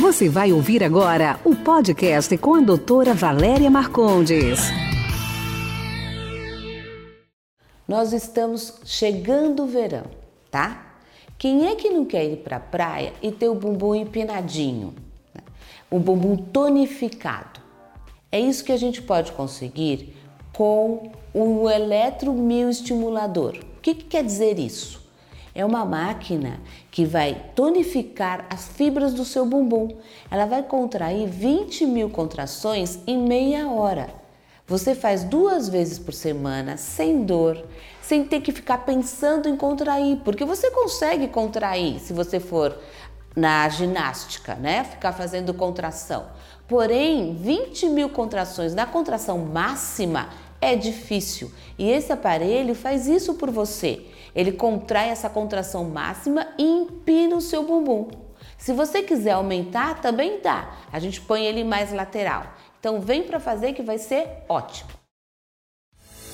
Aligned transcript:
Você 0.00 0.30
vai 0.30 0.50
ouvir 0.50 0.82
agora 0.82 1.38
o 1.44 1.54
podcast 1.54 2.34
com 2.38 2.54
a 2.54 2.60
doutora 2.60 3.12
Valéria 3.12 3.70
Marcondes. 3.70 4.58
Nós 7.86 8.14
estamos 8.14 8.78
chegando 8.86 9.64
o 9.64 9.66
verão, 9.66 10.06
tá? 10.50 10.96
Quem 11.36 11.68
é 11.68 11.76
que 11.76 11.90
não 11.90 12.06
quer 12.06 12.24
ir 12.24 12.38
para 12.38 12.56
a 12.56 12.60
praia 12.60 13.12
e 13.22 13.30
ter 13.30 13.50
o 13.50 13.54
bumbum 13.54 13.94
empinadinho? 13.94 14.94
O 15.90 15.98
bumbum 15.98 16.34
tonificado. 16.34 17.60
É 18.32 18.40
isso 18.40 18.64
que 18.64 18.72
a 18.72 18.78
gente 18.78 19.02
pode 19.02 19.32
conseguir 19.32 20.16
com 20.54 21.12
o 21.34 21.68
eletromioestimulador. 21.68 23.58
O 23.76 23.80
que, 23.82 23.94
que 23.94 24.04
quer 24.04 24.24
dizer 24.24 24.58
isso? 24.58 25.09
É 25.54 25.64
uma 25.64 25.84
máquina 25.84 26.60
que 26.90 27.04
vai 27.04 27.50
tonificar 27.54 28.46
as 28.48 28.68
fibras 28.68 29.12
do 29.12 29.24
seu 29.24 29.44
bumbum. 29.44 29.96
Ela 30.30 30.46
vai 30.46 30.62
contrair 30.62 31.28
20 31.28 31.86
mil 31.86 32.10
contrações 32.10 33.00
em 33.06 33.18
meia 33.18 33.68
hora. 33.68 34.08
Você 34.66 34.94
faz 34.94 35.24
duas 35.24 35.68
vezes 35.68 35.98
por 35.98 36.14
semana, 36.14 36.76
sem 36.76 37.24
dor, 37.24 37.66
sem 38.00 38.24
ter 38.24 38.40
que 38.40 38.52
ficar 38.52 38.78
pensando 38.78 39.48
em 39.48 39.56
contrair, 39.56 40.18
porque 40.24 40.44
você 40.44 40.70
consegue 40.70 41.26
contrair 41.26 41.98
se 41.98 42.12
você 42.12 42.38
for 42.38 42.78
na 43.34 43.68
ginástica, 43.68 44.54
né? 44.54 44.84
Ficar 44.84 45.12
fazendo 45.12 45.52
contração. 45.54 46.26
Porém, 46.68 47.34
20 47.34 47.88
mil 47.88 48.10
contrações 48.10 48.74
na 48.74 48.86
contração 48.86 49.38
máxima 49.38 50.28
é 50.60 50.76
difícil 50.76 51.50
e 51.78 51.90
esse 51.90 52.12
aparelho 52.12 52.74
faz 52.74 53.06
isso 53.08 53.34
por 53.34 53.50
você. 53.50 54.04
Ele 54.34 54.52
contrai 54.52 55.08
essa 55.08 55.30
contração 55.30 55.84
máxima 55.84 56.46
e 56.58 56.62
empina 56.62 57.36
o 57.36 57.40
seu 57.40 57.64
bumbum. 57.64 58.08
Se 58.58 58.72
você 58.72 59.02
quiser 59.02 59.32
aumentar, 59.32 60.00
também 60.00 60.40
dá. 60.40 60.76
A 60.92 60.98
gente 60.98 61.20
põe 61.20 61.46
ele 61.46 61.64
mais 61.64 61.92
lateral. 61.92 62.44
Então 62.78 63.00
vem 63.00 63.22
para 63.22 63.40
fazer 63.40 63.72
que 63.72 63.82
vai 63.82 63.98
ser 63.98 64.28
ótimo. 64.48 64.99